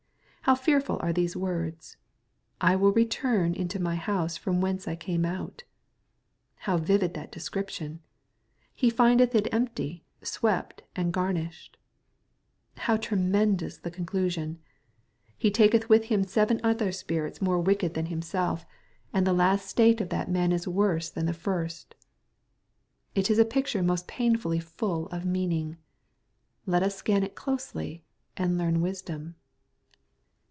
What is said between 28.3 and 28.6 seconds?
and